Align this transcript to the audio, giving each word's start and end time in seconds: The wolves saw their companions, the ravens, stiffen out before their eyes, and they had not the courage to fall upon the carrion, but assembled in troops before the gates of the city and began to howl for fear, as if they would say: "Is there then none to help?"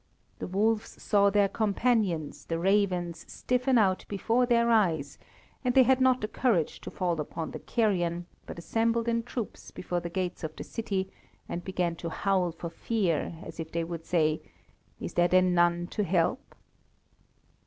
The 0.39 0.47
wolves 0.47 0.99
saw 0.99 1.29
their 1.29 1.47
companions, 1.47 2.45
the 2.47 2.57
ravens, 2.57 3.23
stiffen 3.31 3.77
out 3.77 4.03
before 4.07 4.47
their 4.47 4.71
eyes, 4.71 5.19
and 5.63 5.75
they 5.75 5.83
had 5.83 6.01
not 6.01 6.21
the 6.21 6.27
courage 6.27 6.81
to 6.81 6.89
fall 6.89 7.21
upon 7.21 7.51
the 7.51 7.59
carrion, 7.59 8.25
but 8.47 8.57
assembled 8.57 9.07
in 9.07 9.21
troops 9.21 9.69
before 9.69 9.99
the 9.99 10.09
gates 10.09 10.43
of 10.43 10.55
the 10.55 10.63
city 10.63 11.11
and 11.47 11.63
began 11.63 11.95
to 11.97 12.09
howl 12.09 12.51
for 12.51 12.71
fear, 12.71 13.37
as 13.45 13.59
if 13.59 13.71
they 13.71 13.83
would 13.83 14.07
say: 14.07 14.41
"Is 14.99 15.13
there 15.13 15.27
then 15.27 15.53
none 15.53 15.85
to 15.89 16.03
help?" 16.03 16.55